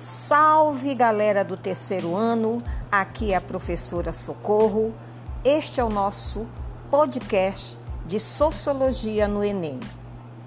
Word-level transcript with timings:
Salve 0.00 0.94
galera 0.94 1.42
do 1.42 1.56
terceiro 1.56 2.14
ano, 2.14 2.62
aqui 2.90 3.32
é 3.32 3.36
a 3.36 3.40
professora 3.40 4.12
Socorro. 4.12 4.94
Este 5.44 5.80
é 5.80 5.84
o 5.84 5.88
nosso 5.88 6.46
podcast 6.88 7.76
de 8.06 8.20
Sociologia 8.20 9.26
no 9.26 9.42
Enem. 9.42 9.80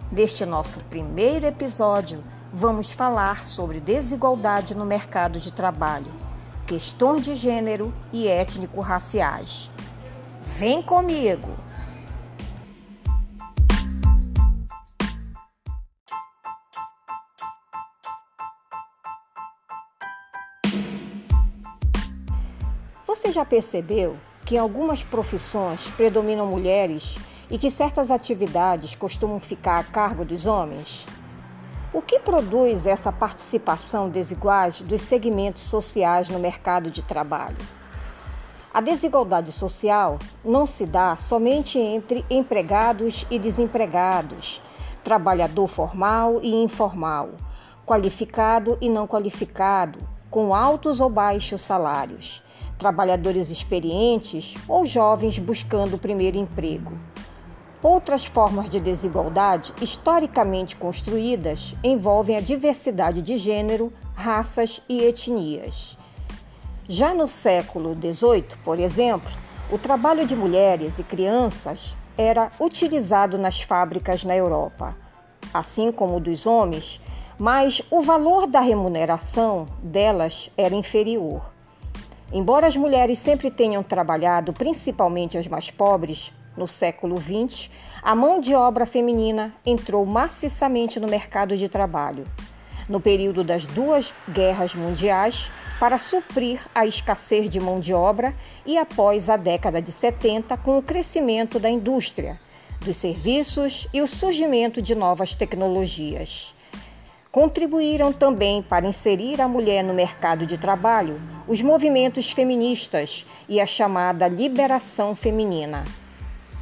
Neste 0.09 0.45
nosso 0.45 0.79
primeiro 0.85 1.45
episódio, 1.45 2.23
vamos 2.53 2.93
falar 2.93 3.43
sobre 3.43 3.81
desigualdade 3.81 4.73
no 4.73 4.85
mercado 4.85 5.37
de 5.37 5.51
trabalho, 5.51 6.13
questões 6.65 7.25
de 7.25 7.35
gênero 7.35 7.93
e 8.13 8.29
étnico-raciais. 8.29 9.69
Vem 10.45 10.81
comigo! 10.81 11.49
Você 23.31 23.35
já 23.35 23.45
percebeu 23.45 24.17
que 24.45 24.55
em 24.55 24.57
algumas 24.57 25.03
profissões 25.03 25.89
predominam 25.91 26.45
mulheres 26.45 27.17
e 27.49 27.57
que 27.57 27.69
certas 27.69 28.11
atividades 28.11 28.93
costumam 28.93 29.39
ficar 29.39 29.79
a 29.79 29.85
cargo 29.85 30.25
dos 30.25 30.45
homens? 30.45 31.05
O 31.93 32.01
que 32.01 32.19
produz 32.19 32.85
essa 32.85 33.09
participação 33.09 34.09
desigual 34.09 34.69
dos 34.83 35.03
segmentos 35.03 35.63
sociais 35.63 36.27
no 36.27 36.39
mercado 36.39 36.91
de 36.91 37.01
trabalho? 37.03 37.55
A 38.73 38.81
desigualdade 38.81 39.53
social 39.53 40.19
não 40.43 40.65
se 40.65 40.85
dá 40.85 41.15
somente 41.15 41.79
entre 41.79 42.25
empregados 42.29 43.25
e 43.31 43.39
desempregados, 43.39 44.61
trabalhador 45.05 45.69
formal 45.69 46.41
e 46.43 46.53
informal, 46.53 47.29
qualificado 47.85 48.77
e 48.81 48.89
não 48.89 49.07
qualificado, 49.07 49.99
com 50.29 50.53
altos 50.53 50.99
ou 50.99 51.09
baixos 51.09 51.61
salários 51.61 52.43
trabalhadores 52.81 53.51
experientes 53.51 54.55
ou 54.67 54.87
jovens 54.87 55.37
buscando 55.37 55.97
o 55.97 55.99
primeiro 55.99 56.35
emprego. 56.35 56.93
Outras 57.79 58.25
formas 58.25 58.69
de 58.69 58.79
desigualdade 58.79 59.71
historicamente 59.79 60.75
construídas 60.75 61.75
envolvem 61.83 62.37
a 62.37 62.41
diversidade 62.41 63.21
de 63.21 63.37
gênero, 63.37 63.91
raças 64.15 64.81
e 64.89 65.03
etnias. 65.03 65.95
Já 66.89 67.13
no 67.13 67.27
século 67.27 67.95
XVIII, 67.95 68.45
por 68.63 68.79
exemplo, 68.79 69.31
o 69.71 69.77
trabalho 69.77 70.25
de 70.25 70.35
mulheres 70.35 70.97
e 70.97 71.03
crianças 71.03 71.95
era 72.17 72.51
utilizado 72.59 73.37
nas 73.37 73.61
fábricas 73.61 74.23
na 74.23 74.35
Europa, 74.35 74.97
assim 75.53 75.91
como 75.91 76.15
o 76.15 76.19
dos 76.19 76.47
homens, 76.47 76.99
mas 77.37 77.79
o 77.91 78.01
valor 78.01 78.47
da 78.47 78.59
remuneração 78.59 79.67
delas 79.83 80.49
era 80.57 80.73
inferior. 80.73 81.60
Embora 82.33 82.65
as 82.65 82.77
mulheres 82.77 83.19
sempre 83.19 83.51
tenham 83.51 83.83
trabalhado, 83.83 84.53
principalmente 84.53 85.37
as 85.37 85.47
mais 85.47 85.69
pobres, 85.69 86.31
no 86.55 86.65
século 86.65 87.17
XX, 87.19 87.69
a 88.01 88.15
mão 88.15 88.39
de 88.39 88.55
obra 88.55 88.85
feminina 88.85 89.53
entrou 89.65 90.05
maciçamente 90.05 90.99
no 90.99 91.09
mercado 91.09 91.57
de 91.57 91.67
trabalho. 91.67 92.25
No 92.87 93.01
período 93.01 93.43
das 93.43 93.67
duas 93.67 94.13
guerras 94.29 94.75
mundiais, 94.75 95.51
para 95.79 95.97
suprir 95.97 96.59
a 96.73 96.85
escassez 96.85 97.49
de 97.49 97.59
mão 97.59 97.79
de 97.79 97.93
obra 97.93 98.33
e 98.65 98.77
após 98.77 99.29
a 99.29 99.35
década 99.35 99.81
de 99.81 99.91
70, 99.91 100.55
com 100.57 100.77
o 100.77 100.81
crescimento 100.81 101.59
da 101.59 101.69
indústria, 101.69 102.39
dos 102.79 102.95
serviços 102.95 103.87
e 103.93 104.01
o 104.01 104.07
surgimento 104.07 104.81
de 104.81 104.95
novas 104.95 105.35
tecnologias. 105.35 106.53
Contribuíram 107.31 108.11
também 108.11 108.61
para 108.61 108.85
inserir 108.85 109.39
a 109.39 109.47
mulher 109.47 109.85
no 109.85 109.93
mercado 109.93 110.45
de 110.45 110.57
trabalho 110.57 111.21
os 111.47 111.61
movimentos 111.61 112.29
feministas 112.31 113.25
e 113.47 113.61
a 113.61 113.65
chamada 113.65 114.27
liberação 114.27 115.15
feminina, 115.15 115.85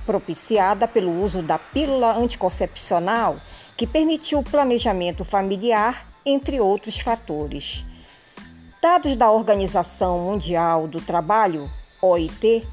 propiciada 0.05 0.87
pelo 0.87 1.23
uso 1.23 1.41
da 1.41 1.57
pílula 1.57 2.15
anticoncepcional, 2.15 3.37
que 3.75 3.87
permitiu 3.87 4.39
o 4.39 4.43
planejamento 4.43 5.25
familiar, 5.25 6.07
entre 6.23 6.59
outros 6.59 6.99
fatores. 6.99 7.83
Dados 8.79 9.15
da 9.15 9.31
Organização 9.31 10.19
Mundial 10.19 10.87
do 10.87 11.01
Trabalho, 11.01 11.67
OIT, 11.99 12.63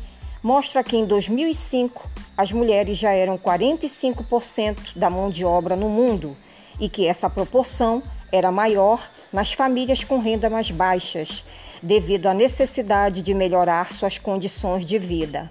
mostra 0.43 0.85
que 0.85 0.99
em 0.99 1.07
2005 1.07 2.07
as 2.37 2.53
mulheres 2.53 2.99
já 2.99 3.13
eram 3.13 3.39
45% 3.39 4.95
da 4.95 5.09
mão 5.09 5.31
de 5.31 5.47
obra 5.47 5.75
no 5.75 5.89
mundo 5.89 6.37
e 6.81 6.89
que 6.89 7.07
essa 7.07 7.29
proporção 7.31 8.03
era 8.33 8.51
maior 8.51 9.09
nas 9.33 9.53
famílias 9.53 10.05
com 10.05 10.19
renda 10.19 10.49
mais 10.49 10.71
baixas, 10.71 11.45
devido 11.83 12.27
à 12.27 12.35
necessidade 12.35 13.23
de 13.23 13.35
melhorar 13.35 13.93
suas 13.93 14.19
condições 14.19 14.85
de 14.85 14.99
vida. 14.99 15.51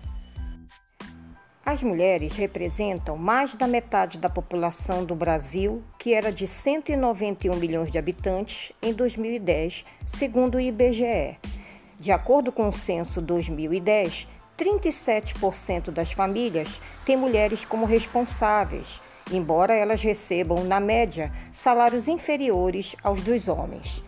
As 1.66 1.82
mulheres 1.82 2.36
representam 2.36 3.18
mais 3.18 3.56
da 3.56 3.66
metade 3.66 4.20
da 4.20 4.30
população 4.30 5.04
do 5.04 5.16
Brasil, 5.16 5.84
que 5.98 6.14
era 6.14 6.32
de 6.32 6.46
191 6.46 7.56
milhões 7.56 7.92
de 7.92 7.98
habitantes 7.98 8.72
em 8.84 8.94
2010, 8.94 9.84
segundo 10.06 10.56
o 10.56 10.60
IBGE. 10.60 11.40
De 12.00 12.12
acordo 12.12 12.52
com 12.52 12.68
o 12.68 12.72
censo 12.72 13.20
2010, 13.20 14.28
37% 14.56 15.90
das 15.90 16.12
famílias 16.12 16.80
têm 17.04 17.18
mulheres 17.18 17.66
como 17.66 17.86
responsáveis, 17.86 19.02
embora 19.32 19.74
elas 19.74 20.02
recebam, 20.02 20.64
na 20.64 20.80
média, 20.80 21.32
salários 21.52 22.08
inferiores 22.08 22.96
aos 23.04 23.22
dos 23.22 23.48
homens. 23.48 24.04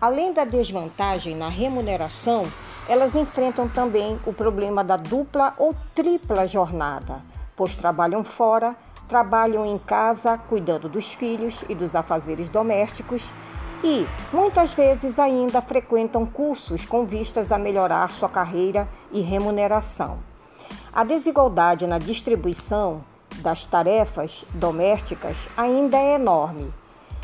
Além 0.00 0.32
da 0.32 0.44
desvantagem 0.44 1.36
na 1.36 1.48
remuneração, 1.48 2.46
elas 2.88 3.14
enfrentam 3.14 3.68
também 3.68 4.18
o 4.26 4.32
problema 4.32 4.82
da 4.82 4.96
dupla 4.96 5.54
ou 5.58 5.74
tripla 5.94 6.46
jornada, 6.46 7.22
pois 7.54 7.74
trabalham 7.74 8.24
fora, 8.24 8.74
trabalham 9.08 9.66
em 9.66 9.78
casa 9.78 10.38
cuidando 10.38 10.88
dos 10.88 11.12
filhos 11.12 11.64
e 11.68 11.74
dos 11.74 11.94
afazeres 11.94 12.48
domésticos 12.48 13.30
e, 13.82 14.06
muitas 14.32 14.74
vezes, 14.74 15.18
ainda 15.18 15.62
frequentam 15.62 16.26
cursos 16.26 16.84
com 16.84 17.04
vistas 17.04 17.50
a 17.50 17.58
melhorar 17.58 18.10
sua 18.10 18.28
carreira 18.28 18.88
e 19.10 19.20
remuneração. 19.20 20.18
A 20.92 21.04
desigualdade 21.04 21.86
na 21.86 21.98
distribuição 21.98 23.04
das 23.40 23.66
tarefas 23.66 24.44
domésticas 24.54 25.48
ainda 25.56 25.96
é 25.96 26.14
enorme. 26.14 26.72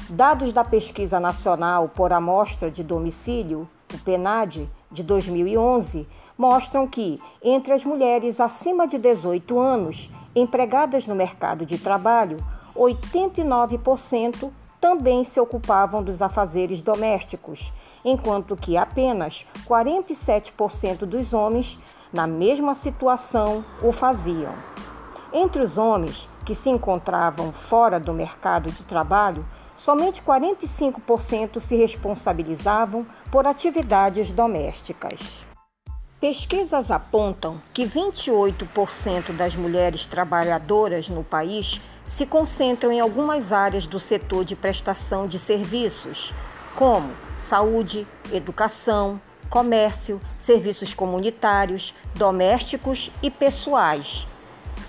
Dados 0.08 0.52
da 0.52 0.64
Pesquisa 0.64 1.20
Nacional 1.20 1.88
por 1.88 2.12
Amostra 2.12 2.70
de 2.70 2.82
Domicílio, 2.82 3.68
o 3.92 3.98
PNAD, 3.98 4.68
de 4.90 5.02
2011, 5.02 6.08
mostram 6.38 6.86
que, 6.86 7.20
entre 7.42 7.72
as 7.72 7.84
mulheres 7.84 8.40
acima 8.40 8.86
de 8.86 8.98
18 8.98 9.58
anos 9.58 10.10
empregadas 10.34 11.06
no 11.06 11.14
mercado 11.14 11.64
de 11.64 11.78
trabalho, 11.78 12.36
89% 12.74 14.50
também 14.80 15.24
se 15.24 15.40
ocupavam 15.40 16.02
dos 16.02 16.20
afazeres 16.22 16.82
domésticos, 16.82 17.72
enquanto 18.04 18.56
que 18.56 18.76
apenas 18.76 19.46
47% 19.66 20.98
dos 20.98 21.34
homens, 21.34 21.78
na 22.12 22.26
mesma 22.26 22.74
situação, 22.74 23.64
o 23.82 23.90
faziam. 23.90 24.75
Entre 25.38 25.60
os 25.60 25.76
homens 25.76 26.30
que 26.46 26.54
se 26.54 26.70
encontravam 26.70 27.52
fora 27.52 28.00
do 28.00 28.14
mercado 28.14 28.70
de 28.70 28.82
trabalho, 28.84 29.46
somente 29.76 30.22
45% 30.22 31.60
se 31.60 31.76
responsabilizavam 31.76 33.06
por 33.30 33.46
atividades 33.46 34.32
domésticas. 34.32 35.46
Pesquisas 36.18 36.90
apontam 36.90 37.60
que 37.74 37.84
28% 37.84 39.36
das 39.36 39.54
mulheres 39.54 40.06
trabalhadoras 40.06 41.10
no 41.10 41.22
país 41.22 41.82
se 42.06 42.24
concentram 42.24 42.90
em 42.90 43.00
algumas 43.00 43.52
áreas 43.52 43.86
do 43.86 44.00
setor 44.00 44.42
de 44.42 44.56
prestação 44.56 45.26
de 45.28 45.38
serviços, 45.38 46.32
como 46.74 47.10
saúde, 47.36 48.06
educação, 48.32 49.20
comércio, 49.50 50.18
serviços 50.38 50.94
comunitários, 50.94 51.92
domésticos 52.14 53.12
e 53.22 53.30
pessoais 53.30 54.26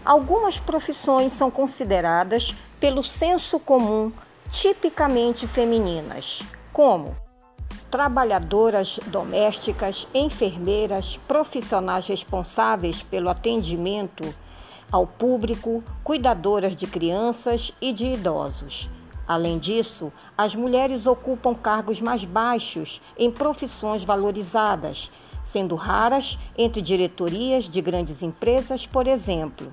Algumas 0.07 0.57
profissões 0.57 1.33
são 1.33 1.51
consideradas 1.51 2.56
pelo 2.80 3.04
senso 3.04 3.59
comum 3.59 4.09
tipicamente 4.50 5.45
femininas, 5.45 6.44
como 6.71 7.13
trabalhadoras 7.92 9.01
domésticas, 9.07 10.07
enfermeiras, 10.13 11.18
profissionais 11.27 12.07
responsáveis 12.07 13.04
pelo 13.04 13.27
atendimento 13.27 14.33
ao 14.89 15.06
público, 15.06 15.83
cuidadoras 16.06 16.74
de 16.74 16.88
crianças 16.88 17.74
e 17.81 17.92
de 17.92 18.06
idosos. 18.06 18.89
Além 19.27 19.60
disso, 19.60 20.13
as 20.38 20.56
mulheres 20.56 21.06
ocupam 21.06 21.53
cargos 21.53 22.00
mais 22.00 22.24
baixos 22.24 23.01
em 23.18 23.30
profissões 23.30 24.06
valorizadas, 24.06 25.12
sendo 25.44 25.75
raras 25.75 26.39
entre 26.57 26.81
diretorias 26.81 27.68
de 27.68 27.81
grandes 27.81 28.24
empresas, 28.24 28.86
por 28.86 29.06
exemplo. 29.06 29.69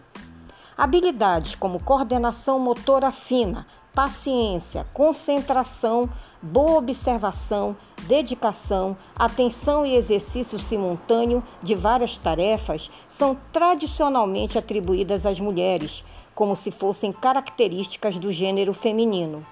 Habilidades 0.77 1.55
como 1.55 1.79
coordenação 1.79 2.59
motora 2.59 3.13
fina, 3.13 3.65
paciência, 3.95 4.85
concentração, 4.93 6.11
boa 6.43 6.79
observação, 6.79 7.77
dedicação, 8.09 8.97
atenção 9.15 9.87
e 9.87 9.95
exercício 9.95 10.59
simultâneo 10.59 11.45
de 11.63 11.77
várias 11.77 12.19
tarefas 12.19 12.91
são 13.07 13.39
tradicionalmente 13.53 14.59
atribuídas 14.59 15.25
às 15.25 15.39
mulheres, 15.39 16.05
como 16.35 16.57
se 16.57 16.73
fossem 16.73 17.13
características 17.13 18.19
do 18.19 18.33
gênero 18.33 18.75
feminino. 18.75 19.47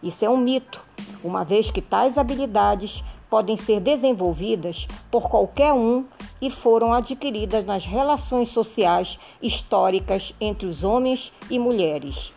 Isso 0.00 0.24
é 0.24 0.30
um 0.30 0.36
mito, 0.36 0.84
uma 1.24 1.44
vez 1.44 1.68
que 1.68 1.82
tais 1.82 2.16
habilidades 2.16 3.02
podem 3.30 3.56
ser 3.56 3.80
desenvolvidas 3.80 4.88
por 5.10 5.28
qualquer 5.30 5.72
um 5.72 6.04
e 6.42 6.50
foram 6.50 6.92
adquiridas 6.92 7.64
nas 7.64 7.86
relações 7.86 8.48
sociais 8.48 9.18
históricas 9.40 10.34
entre 10.40 10.66
os 10.66 10.82
homens 10.82 11.32
e 11.48 11.58
mulheres. 11.58 12.32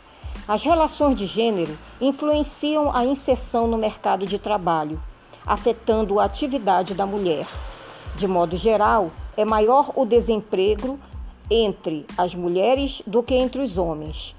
As 0.48 0.63
relações 0.63 1.16
de 1.16 1.25
gênero 1.25 1.75
influenciam 2.00 2.95
a 2.95 3.04
inserção 3.04 3.66
no 3.66 3.78
mercado 3.78 4.28
de 4.28 4.38
trabalho, 4.38 5.01
afetando 5.45 6.19
a 6.19 6.25
atividade 6.25 6.94
da 6.94 7.06
mulher. 7.06 7.48
De 8.16 8.28
modo 8.28 8.56
geral, 8.56 9.10
é 9.36 9.44
maior 9.44 9.92
o 9.96 10.06
desemprego 10.06 10.98
entre 11.50 12.06
as 12.18 12.36
mulheres 12.36 13.01
do 13.07 13.24
que 13.24 13.34
entre 13.34 13.62
os 13.62 13.78
homens. 13.78 14.36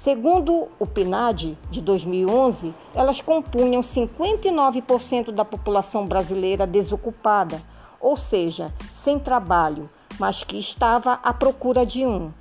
Segundo 0.00 0.68
o 0.78 0.86
PNAD 0.86 1.58
de 1.70 1.82
2011, 1.82 2.74
elas 2.94 3.20
compunham 3.20 3.82
59% 3.82 5.30
da 5.30 5.44
população 5.44 6.06
brasileira 6.06 6.66
desocupada, 6.66 7.60
ou 8.00 8.16
seja, 8.16 8.72
sem 8.90 9.18
trabalho, 9.18 9.90
mas 10.18 10.42
que 10.42 10.58
estava 10.58 11.20
à 11.22 11.34
procura 11.34 11.84
de 11.84 12.06
um. 12.06 12.32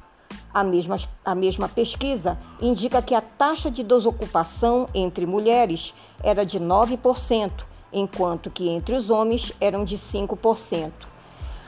A 0.53 0.63
mesma, 0.63 0.95
a 1.25 1.35
mesma 1.35 1.67
pesquisa 1.67 2.39
indica 2.61 3.01
que 3.01 3.13
a 3.13 3.19
taxa 3.19 3.69
de 3.69 3.83
desocupação 3.83 4.87
entre 4.93 5.25
mulheres 5.25 5.93
era 6.23 6.45
de 6.45 6.61
9%, 6.61 7.51
enquanto 7.91 8.49
que 8.49 8.69
entre 8.69 8.95
os 8.95 9.09
homens 9.09 9.51
eram 9.59 9.83
de 9.83 9.97
5%. 9.97 10.93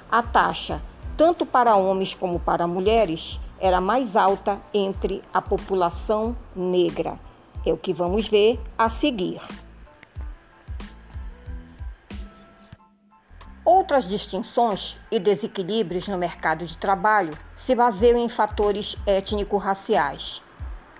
A 0.10 0.24
taxa, 0.24 0.82
tanto 1.18 1.46
para 1.46 1.76
homens 1.76 2.16
como 2.16 2.40
para 2.40 2.66
mulheres, 2.66 3.42
era 3.62 3.80
mais 3.80 4.16
alta 4.16 4.60
entre 4.74 5.24
a 5.32 5.40
população 5.42 6.36
negra. 6.56 7.20
É 7.64 7.72
o 7.72 7.78
que 7.78 7.94
vamos 7.94 8.28
ver 8.28 8.60
a 8.76 8.90
seguir. 8.90 9.40
Outras 13.64 14.10
distinções 14.10 14.98
e 15.12 15.20
desequilíbrios 15.20 16.08
no 16.08 16.18
mercado 16.18 16.66
de 16.66 16.76
trabalho 16.76 17.38
se 17.56 17.76
baseiam 17.76 18.18
em 18.18 18.28
fatores 18.28 18.98
étnico-raciais. 19.06 20.42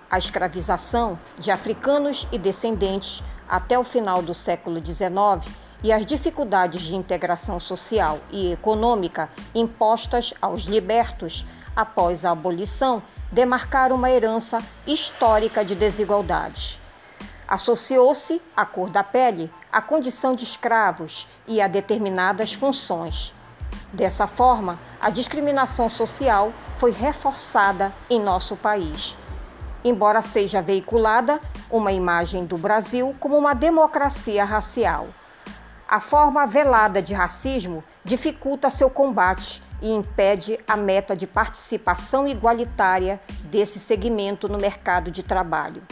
A 0.08 0.16
escravização 0.18 1.18
de 1.36 1.50
africanos 1.50 2.28
e 2.30 2.38
descendentes 2.38 3.24
até 3.48 3.76
o 3.76 3.82
final 3.82 4.22
do 4.22 4.32
século 4.32 4.80
XIX 4.80 5.52
e 5.82 5.90
as 5.92 6.06
dificuldades 6.06 6.82
de 6.82 6.94
integração 6.94 7.58
social 7.58 8.20
e 8.30 8.52
econômica 8.52 9.28
impostas 9.52 10.32
aos 10.40 10.62
libertos 10.62 11.44
após 11.74 12.24
a 12.24 12.30
abolição, 12.30 13.02
demarcaram 13.30 13.96
uma 13.96 14.10
herança 14.10 14.58
histórica 14.86 15.64
de 15.64 15.74
desigualdades. 15.74 16.78
Associou-se 17.48 18.40
à 18.56 18.64
cor 18.64 18.90
da 18.90 19.02
pele 19.02 19.50
à 19.72 19.80
condição 19.80 20.34
de 20.34 20.44
escravos 20.44 21.26
e 21.46 21.60
a 21.60 21.66
determinadas 21.66 22.52
funções. 22.52 23.32
Dessa 23.92 24.26
forma, 24.26 24.78
a 25.00 25.08
discriminação 25.08 25.88
social 25.88 26.52
foi 26.78 26.92
reforçada 26.92 27.92
em 28.10 28.20
nosso 28.20 28.56
país. 28.56 29.16
Embora 29.82 30.20
seja 30.20 30.60
veiculada 30.60 31.40
uma 31.70 31.90
imagem 31.90 32.44
do 32.44 32.58
Brasil 32.58 33.16
como 33.18 33.36
uma 33.36 33.54
democracia 33.54 34.44
racial. 34.44 35.08
A 35.88 36.00
forma 36.00 36.46
velada 36.46 37.02
de 37.02 37.12
racismo 37.12 37.82
dificulta 38.04 38.70
seu 38.70 38.88
combate 38.88 39.62
e 39.82 39.90
impede 39.90 40.58
a 40.66 40.76
meta 40.76 41.14
de 41.14 41.26
participação 41.26 42.26
igualitária 42.26 43.20
desse 43.44 43.80
segmento 43.80 44.48
no 44.48 44.56
mercado 44.56 45.10
de 45.10 45.22
trabalho. 45.22 45.82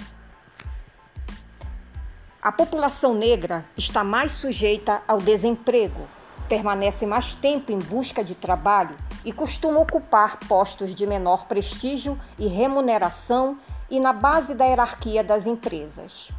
A 2.40 2.50
população 2.50 3.12
negra 3.12 3.66
está 3.76 4.02
mais 4.02 4.32
sujeita 4.32 5.02
ao 5.06 5.18
desemprego, 5.18 6.08
permanece 6.48 7.04
mais 7.04 7.34
tempo 7.34 7.70
em 7.70 7.78
busca 7.78 8.24
de 8.24 8.34
trabalho 8.34 8.96
e 9.24 9.32
costuma 9.32 9.80
ocupar 9.80 10.38
postos 10.48 10.94
de 10.94 11.06
menor 11.06 11.44
prestígio 11.44 12.18
e 12.38 12.46
remuneração 12.46 13.58
e 13.90 14.00
na 14.00 14.12
base 14.12 14.54
da 14.54 14.64
hierarquia 14.64 15.22
das 15.22 15.46
empresas. 15.46 16.30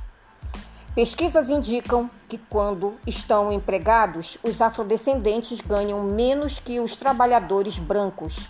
Pesquisas 0.94 1.50
indicam 1.50 2.10
que, 2.28 2.38
quando 2.38 2.96
estão 3.08 3.50
empregados, 3.50 4.38
os 4.44 4.62
afrodescendentes 4.62 5.62
ganham 5.62 6.04
menos 6.04 6.60
que 6.60 6.82
os 6.82 6.98
trabalhadores 6.98 7.78
brancos, 7.78 8.50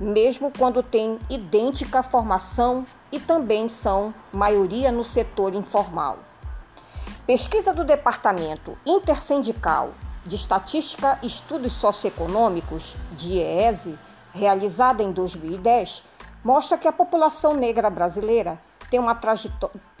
mesmo 0.00 0.50
quando 0.50 0.82
têm 0.82 1.20
idêntica 1.30 2.02
formação 2.02 2.84
e 3.12 3.20
também 3.20 3.68
são 3.68 4.12
maioria 4.32 4.90
no 4.90 5.04
setor 5.04 5.54
informal. 5.54 6.18
Pesquisa 7.24 7.72
do 7.72 7.84
Departamento 7.84 8.76
Intersindical 8.84 9.90
de 10.26 10.34
Estatística 10.34 11.16
e 11.22 11.28
Estudos 11.28 11.74
Socioeconômicos, 11.74 12.96
DIEESE, 13.12 13.96
realizada 14.32 15.00
em 15.00 15.12
2010, 15.12 16.02
mostra 16.42 16.76
que 16.76 16.88
a 16.88 16.92
população 16.92 17.54
negra 17.54 17.88
brasileira 17.88 18.60
tem 18.90 18.98
uma 18.98 19.14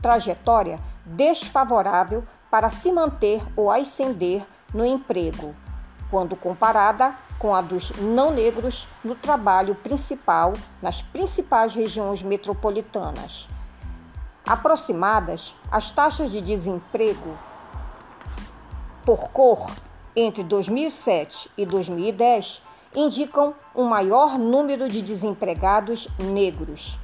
trajetória 0.02 0.80
desfavorável 1.08 2.24
para 2.50 2.70
se 2.70 2.90
manter 2.92 3.42
ou 3.56 3.70
ascender 3.70 4.46
no 4.72 4.84
emprego, 4.84 5.54
quando 6.10 6.36
comparada 6.36 7.14
com 7.38 7.54
a 7.54 7.60
dos 7.60 7.90
não 7.98 8.32
negros 8.32 8.86
no 9.04 9.14
trabalho 9.14 9.74
principal 9.74 10.52
nas 10.82 11.02
principais 11.02 11.74
regiões 11.74 12.22
metropolitanas. 12.22 13.48
Aproximadas, 14.44 15.54
as 15.70 15.90
taxas 15.90 16.30
de 16.30 16.40
desemprego 16.40 17.36
por 19.04 19.28
cor 19.28 19.70
entre 20.16 20.42
2007 20.42 21.50
e 21.56 21.64
2010 21.64 22.62
indicam 22.94 23.54
um 23.74 23.84
maior 23.84 24.38
número 24.38 24.88
de 24.88 25.00
desempregados 25.02 26.08
negros. 26.18 26.98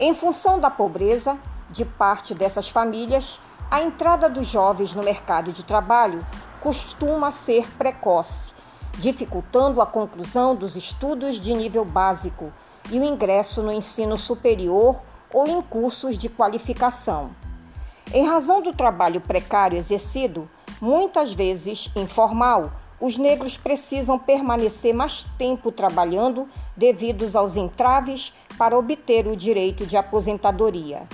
Em 0.00 0.14
função 0.14 0.58
da 0.58 0.70
pobreza, 0.70 1.38
de 1.70 1.84
parte 1.84 2.34
dessas 2.34 2.68
famílias, 2.68 3.40
a 3.70 3.82
entrada 3.82 4.28
dos 4.28 4.46
jovens 4.46 4.94
no 4.94 5.02
mercado 5.02 5.52
de 5.52 5.62
trabalho 5.62 6.24
costuma 6.60 7.30
ser 7.30 7.68
precoce, 7.76 8.52
dificultando 8.94 9.80
a 9.80 9.86
conclusão 9.86 10.54
dos 10.54 10.74
estudos 10.74 11.40
de 11.40 11.54
nível 11.54 11.84
básico 11.84 12.52
e 12.90 12.98
o 12.98 13.04
ingresso 13.04 13.62
no 13.62 13.72
ensino 13.72 14.16
superior 14.16 15.02
ou 15.32 15.46
em 15.46 15.60
cursos 15.60 16.16
de 16.16 16.28
qualificação. 16.28 17.30
Em 18.12 18.26
razão 18.26 18.62
do 18.62 18.72
trabalho 18.72 19.20
precário 19.20 19.76
exercido, 19.76 20.48
muitas 20.80 21.34
vezes 21.34 21.90
informal, 21.94 22.72
os 23.00 23.16
negros 23.18 23.56
precisam 23.56 24.18
permanecer 24.18 24.94
mais 24.94 25.24
tempo 25.36 25.70
trabalhando 25.70 26.48
devido 26.76 27.24
aos 27.36 27.54
entraves 27.54 28.32
para 28.56 28.76
obter 28.76 29.26
o 29.26 29.36
direito 29.36 29.86
de 29.86 29.96
aposentadoria. 29.96 31.06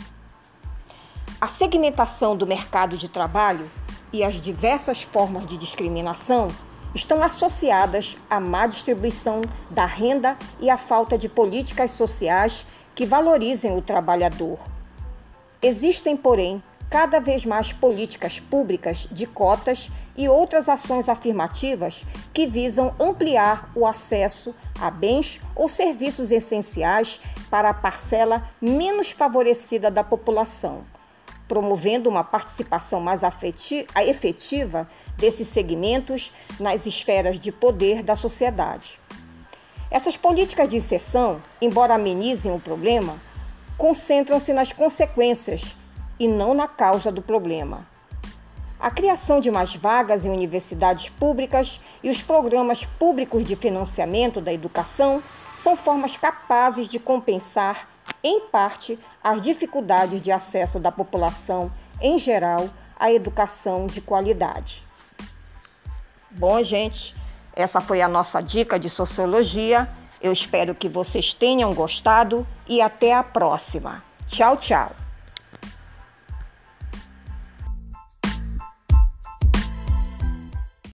A 1.45 1.47
segmentação 1.47 2.35
do 2.35 2.47
mercado 2.47 2.97
de 2.97 3.07
trabalho 3.07 3.71
e 4.11 4.25
as 4.25 4.37
diversas 4.37 5.03
formas 5.03 5.45
de 5.45 5.59
discriminação 5.59 6.49
estão 6.95 7.23
associadas 7.23 8.17
à 8.31 8.41
má 8.41 8.67
distribuição 8.67 9.43
da 9.69 9.85
renda 9.85 10.39
e 10.59 10.71
à 10.71 10.79
falta 10.79 11.19
de 11.19 11.29
políticas 11.29 11.91
sociais 11.91 12.65
que 12.95 13.05
valorizem 13.05 13.77
o 13.77 13.83
trabalhador. 13.83 14.59
Existem, 15.61 16.17
porém, 16.17 16.63
cada 16.89 17.21
vez 17.21 17.45
mais 17.45 17.75
políticas 17.75 18.41
públicas 18.41 19.07
de 19.13 19.27
cotas 19.27 19.91
e 20.17 20.27
outras 20.27 20.67
ações 20.67 21.11
afirmativas 21.11 22.07
que 22.33 22.47
visam 22.47 22.95
ampliar 22.99 23.71
o 23.75 23.87
acesso 23.87 24.55
a 24.81 24.91
bens 24.91 25.43
ou 25.55 25.69
serviços 25.69 26.33
essenciais 26.33 27.21
para 27.51 27.69
a 27.69 27.75
parcela 27.75 28.49
menos 28.63 29.11
favorecida 29.11 29.91
da 29.91 30.03
população 30.03 30.94
promovendo 31.47 32.09
uma 32.09 32.25
participação 32.25 33.01
mais 33.01 33.23
efetiva 33.23 34.89
desses 35.17 35.49
segmentos 35.49 36.33
nas 36.59 36.87
esferas 36.87 37.39
de 37.39 37.53
poder 37.53 38.03
da 38.03 38.17
sociedade. 38.17 38.99
Essas 39.91 40.17
políticas 40.17 40.69
de 40.69 40.77
inserção, 40.77 41.41
embora 41.61 41.95
amenizem 41.95 42.53
o 42.53 42.59
problema, 42.59 43.19
concentram-se 43.77 44.53
nas 44.53 44.73
consequências 44.73 45.77
e 46.19 46.27
não 46.27 46.55
na 46.55 46.67
causa 46.67 47.13
do 47.13 47.23
problema. 47.23 47.87
A 48.79 48.91
criação 48.91 49.41
de 49.41 49.51
mais 49.51 49.75
vagas 49.75 50.27
em 50.27 50.31
universidades 50.31 51.09
públicas 51.09 51.81
e 52.03 52.11
os 52.11 52.21
programas 52.21 52.85
públicos 52.85 53.45
de 53.45 53.57
financiamento 53.57 54.41
da 54.41 54.53
educação 54.53 55.23
são 55.57 55.77
formas 55.77 56.17
capazes 56.17 56.89
de 56.89 56.99
compensar, 56.99 57.89
em 58.25 58.41
parte, 58.41 58.99
as 59.23 59.43
dificuldades 59.43 60.21
de 60.23 60.33
acesso 60.33 60.81
da 60.81 60.91
população 60.91 61.71
em 62.01 62.19
geral 62.19 62.71
a 62.99 63.13
educação 63.13 63.87
de 63.87 64.01
qualidade. 64.01 64.83
Bom, 66.31 66.63
gente, 66.63 67.15
essa 67.55 67.81
foi 67.81 68.01
a 68.01 68.09
nossa 68.09 68.41
dica 68.41 68.79
de 68.79 68.89
sociologia. 68.89 69.89
Eu 70.21 70.33
espero 70.33 70.75
que 70.75 70.89
vocês 70.89 71.35
tenham 71.35 71.75
gostado 71.75 72.47
e 72.67 72.81
até 72.81 73.13
a 73.13 73.23
próxima. 73.23 74.03
Tchau, 74.27 74.57
tchau. 74.57 75.04